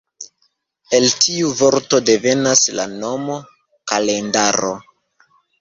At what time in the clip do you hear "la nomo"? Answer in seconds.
2.79-3.39